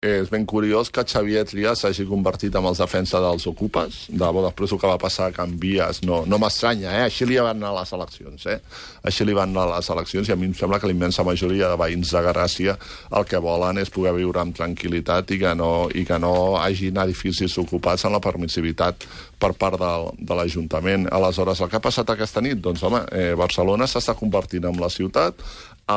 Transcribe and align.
és 0.00 0.30
ben 0.32 0.46
curiós 0.48 0.88
que 0.88 1.02
Xavier 1.04 1.42
Trias 1.44 1.82
s'hagi 1.82 2.06
convertit 2.08 2.54
en 2.56 2.64
els 2.64 2.78
defensa 2.80 3.18
dels 3.20 3.44
ocupes. 3.44 4.06
De 4.08 4.28
bo, 4.32 4.40
després 4.46 4.72
el 4.72 4.78
que 4.80 4.88
va 4.88 4.96
passar 4.96 5.26
a 5.28 5.32
Can 5.36 5.58
Vies 5.60 6.00
no, 6.08 6.22
no 6.24 6.38
m'estranya, 6.40 6.88
eh? 6.88 7.02
Així 7.10 7.26
li 7.28 7.36
van 7.36 7.58
anar 7.60 7.74
a 7.74 7.82
les 7.82 7.92
eleccions, 7.92 8.46
eh? 8.48 8.56
Així 9.04 9.26
li 9.28 9.34
van 9.36 9.52
anar 9.52 9.66
a 9.66 9.74
les 9.74 9.90
eleccions 9.92 10.30
i 10.30 10.32
a 10.32 10.38
mi 10.40 10.48
em 10.48 10.54
sembla 10.56 10.78
que 10.80 10.88
la 10.88 10.94
immensa 10.96 11.20
majoria 11.20 11.68
de 11.68 11.76
veïns 11.76 12.14
de 12.16 12.22
Garràcia 12.24 12.78
el 13.12 13.28
que 13.28 13.42
volen 13.44 13.82
és 13.82 13.92
poder 13.92 14.14
viure 14.16 14.40
amb 14.40 14.56
tranquil·litat 14.56 15.34
i 15.36 15.38
que 15.42 15.52
no, 15.60 15.90
i 15.92 16.06
que 16.08 16.16
no 16.16 16.32
hagin 16.62 16.96
edificis 17.04 17.58
ocupats 17.60 18.06
en 18.08 18.16
la 18.16 18.22
permissivitat 18.24 19.04
per 19.36 19.52
part 19.52 19.76
del, 19.84 20.14
de 20.16 20.38
l'Ajuntament. 20.38 21.10
Aleshores, 21.12 21.60
el 21.60 21.68
que 21.68 21.76
ha 21.76 21.84
passat 21.84 22.08
aquesta 22.16 22.40
nit? 22.40 22.56
Doncs, 22.64 22.86
home, 22.88 23.04
eh, 23.12 23.34
Barcelona 23.36 23.84
s'està 23.84 24.16
convertint 24.16 24.64
en 24.72 24.80
la 24.80 24.88
ciutat 24.88 25.44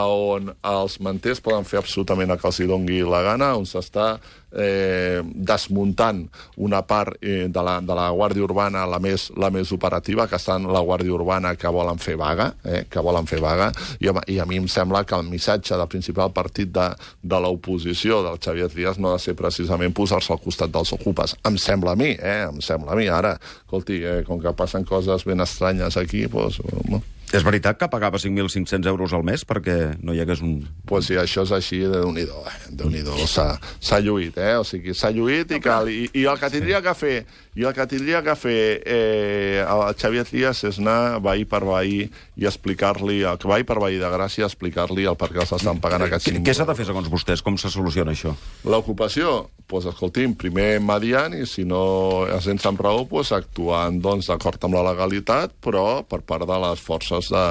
on 0.01 0.49
els 0.65 0.99
manters 1.03 1.41
poden 1.43 1.67
fer 1.67 1.81
absolutament 1.81 2.31
el 2.33 2.39
que 2.41 2.49
els 2.49 2.61
dongui 2.69 3.03
la 3.05 3.21
gana, 3.25 3.53
on 3.59 3.67
s'està 3.69 4.15
eh, 4.53 5.21
desmuntant 5.23 6.23
una 6.57 6.81
part 6.87 7.17
eh, 7.21 7.47
de, 7.49 7.63
la, 7.65 7.79
de 7.81 7.97
la 7.97 8.09
Guàrdia 8.13 8.45
Urbana, 8.45 8.85
la 8.89 8.99
més, 9.03 9.29
la 9.37 9.49
més 9.53 9.71
operativa, 9.75 10.27
que 10.29 10.37
està 10.39 10.57
en 10.59 10.69
la 10.71 10.83
Guàrdia 10.85 11.13
Urbana 11.13 11.55
que 11.59 11.71
volen 11.73 12.01
fer 12.01 12.15
vaga, 12.19 12.51
eh, 12.63 12.83
que 12.89 13.03
volen 13.05 13.29
fer 13.29 13.41
vaga, 13.43 13.71
i, 13.99 14.09
i 14.33 14.39
a 14.39 14.47
mi 14.49 14.61
em 14.61 14.67
sembla 14.71 15.03
que 15.07 15.17
el 15.17 15.29
missatge 15.29 15.77
del 15.77 15.89
principal 15.91 16.33
partit 16.35 16.73
de, 16.73 16.89
de 17.21 17.41
l'oposició, 17.43 18.21
del 18.25 18.41
Xavier 18.41 18.69
Trias, 18.73 18.99
no 19.01 19.11
ha 19.11 19.17
de 19.17 19.25
ser 19.25 19.37
precisament 19.39 19.95
posar-se 19.95 20.33
al 20.33 20.41
costat 20.43 20.73
dels 20.73 20.93
ocupes. 20.95 21.37
Em 21.47 21.57
sembla 21.61 21.93
a 21.93 21.99
mi, 21.99 22.13
eh, 22.13 22.43
em 22.49 22.61
sembla 22.63 22.93
a 22.93 22.99
mi. 22.99 23.09
Ara, 23.13 23.35
escolti, 23.65 24.01
eh, 24.03 24.21
com 24.27 24.41
que 24.41 24.53
passen 24.57 24.85
coses 24.87 25.25
ben 25.27 25.43
estranyes 25.43 25.97
aquí, 26.01 26.25
doncs... 26.31 26.61
Bueno, 26.63 27.03
és 27.33 27.45
veritat 27.45 27.79
que 27.79 27.89
pagava 27.89 28.19
5.500 28.21 28.89
euros 28.91 29.13
al 29.13 29.25
mes 29.25 29.45
perquè 29.47 29.77
no 30.05 30.13
hi 30.13 30.21
hagués 30.21 30.43
un... 30.45 30.59
Pues 30.89 31.09
si 31.09 31.17
això 31.19 31.45
és 31.47 31.53
així, 31.55 31.81
de 31.89 32.03
nhi 32.13 32.27
do 32.29 32.43
eh? 32.49 32.57
déu 32.69 32.91
nhi 32.93 33.01
s'ha 33.27 33.99
lluït, 34.03 34.37
eh? 34.37 34.57
O 34.61 34.67
sigui, 34.67 34.93
s'ha 34.97 35.09
lluït 35.13 35.51
i, 35.55 35.61
cal, 35.63 35.89
i, 35.89 36.05
i 36.13 36.27
el 36.29 36.37
que 36.41 36.51
tindria 36.53 36.83
que 36.85 36.93
fer 36.97 37.15
i 37.53 37.65
el 37.67 37.73
que 37.73 37.85
tindria 37.85 38.23
que 38.25 38.33
fer 38.37 38.81
eh, 38.81 39.61
el 39.61 39.81
Xavier 39.99 40.25
Trias 40.25 40.63
és 40.65 40.79
anar 40.81 41.19
veí 41.21 41.45
per 41.45 41.61
veí 41.67 41.99
i 42.09 42.47
explicar-li, 42.49 43.19
que 43.37 43.49
veí 43.49 43.65
per 43.67 43.77
veí 43.81 43.99
de 44.01 44.09
Gràcia, 44.09 44.47
explicar-li 44.49 45.05
el 45.09 45.17
per 45.19 45.29
què 45.35 45.45
s'estan 45.45 45.81
pagant 45.83 46.07
aquests 46.07 46.31
5.000 46.31 46.47
Què 46.47 46.55
s'ha 46.57 46.65
de 46.69 46.77
fer, 46.77 46.87
segons 46.89 47.11
vostès? 47.13 47.45
Com 47.45 47.59
se 47.61 47.69
soluciona 47.73 48.15
això? 48.15 48.33
L'ocupació? 48.65 49.43
Doncs, 49.63 49.69
pues, 49.73 49.85
escolti'm, 49.89 50.33
primer 50.37 50.79
mediant 50.83 51.33
i 51.33 51.47
si 51.49 51.63
no 51.65 52.27
es 52.29 52.43
sents 52.45 52.65
amb 52.69 52.81
raó, 52.83 53.05
pues, 53.09 53.31
actuant 53.33 54.01
doncs, 54.03 54.27
d'acord 54.29 54.61
amb 54.67 54.75
la 54.77 54.83
legalitat, 54.91 55.55
però 55.63 56.03
per 56.05 56.19
part 56.21 56.45
de 56.45 56.57
les 56.65 56.81
forces 56.83 57.22
de, 57.31 57.43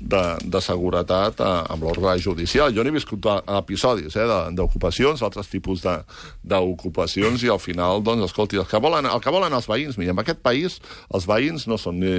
de, 0.00 0.22
de 0.52 0.60
seguretat 0.64 1.40
eh, 1.40 1.50
amb 1.72 1.86
l'ordre 1.86 2.16
judicial. 2.22 2.72
Jo 2.74 2.84
n'he 2.84 2.94
viscut 2.94 3.28
episodis 3.58 4.16
eh, 4.16 4.26
d'ocupacions, 4.56 5.22
altres 5.24 5.50
tipus 5.52 5.84
d'ocupacions, 5.84 7.44
i 7.44 7.52
al 7.52 7.62
final, 7.62 8.02
doncs, 8.04 8.26
escolti, 8.28 8.60
el 8.60 8.68
que 8.70 8.80
volen, 8.82 9.08
el 9.10 9.22
que 9.24 9.34
volen 9.34 9.56
els 9.56 9.68
veïns, 9.70 9.98
mira, 10.00 10.14
en 10.14 10.24
aquest 10.24 10.42
país 10.44 10.80
els 11.14 11.28
veïns 11.30 11.68
no 11.70 11.78
són 11.80 12.00
ni, 12.02 12.12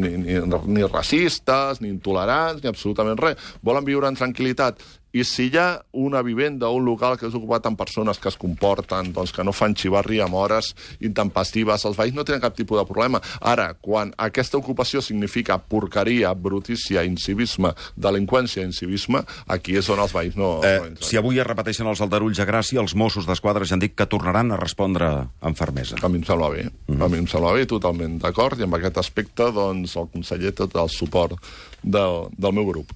ni, 0.00 0.14
ni, 0.24 0.40
ni 0.74 0.88
racistes, 0.88 1.82
ni 1.82 1.92
intolerants, 1.92 2.62
ni 2.62 2.70
absolutament 2.72 3.20
res. 3.20 3.52
Volen 3.66 3.86
viure 3.86 4.10
en 4.10 4.18
tranquil·litat 4.18 4.80
i 5.12 5.24
si 5.26 5.48
hi 5.50 5.56
ha 5.58 5.80
una 5.92 6.22
vivenda 6.22 6.68
o 6.68 6.76
un 6.78 6.84
local 6.86 7.16
que 7.18 7.26
és 7.26 7.34
ocupat 7.34 7.66
amb 7.66 7.78
persones 7.78 8.20
que 8.22 8.28
es 8.30 8.38
comporten, 8.38 9.12
doncs 9.14 9.32
que 9.34 9.44
no 9.46 9.54
fan 9.56 9.74
xivarri 9.74 10.20
amb 10.22 10.36
hores 10.38 10.72
intempestives, 11.02 11.84
els 11.88 11.98
veïns 11.98 12.16
no 12.16 12.24
tenen 12.26 12.42
cap 12.42 12.54
tipus 12.56 12.78
de 12.78 12.86
problema. 12.86 13.20
Ara, 13.40 13.72
quan 13.74 14.12
aquesta 14.18 14.58
ocupació 14.60 15.02
significa 15.02 15.58
porqueria, 15.58 16.32
brutícia, 16.34 17.02
incivisme, 17.06 17.72
delinqüència, 17.96 18.64
incivisme, 18.66 19.24
aquí 19.50 19.76
és 19.80 19.90
on 19.90 20.02
els 20.04 20.14
veïns 20.14 20.38
no... 20.38 20.52
Eh, 20.66 20.78
no 20.94 21.10
si 21.10 21.18
avui 21.18 21.40
es 21.42 21.48
repeteixen 21.48 21.90
els 21.90 22.02
aldarulls 22.04 22.38
a 22.38 22.46
Gràcia, 22.48 22.80
els 22.82 22.94
Mossos 22.94 23.26
d'Esquadra 23.26 23.66
ja 23.66 23.74
han 23.76 23.82
dit 23.82 23.96
que 23.96 24.06
tornaran 24.10 24.54
a 24.54 24.60
respondre 24.60 25.10
amb 25.40 25.58
fermesa. 25.58 25.98
A 26.02 26.08
mi 26.08 26.22
em 26.22 26.26
sembla 26.28 26.50
bé. 26.54 26.64
Mm 26.64 26.94
-hmm. 26.96 27.04
A 27.04 27.08
mi 27.08 27.18
em 27.18 27.26
sembla 27.26 27.52
bé, 27.52 27.66
totalment 27.66 28.18
d'acord, 28.18 28.58
i 28.58 28.62
amb 28.62 28.74
aquest 28.74 28.98
aspecte, 28.98 29.50
doncs, 29.52 29.96
el 29.96 30.08
conseller 30.12 30.52
tot 30.52 30.74
el 30.76 30.88
suport 30.88 31.34
del, 31.82 32.28
del 32.36 32.52
meu 32.52 32.66
grup. 32.66 32.88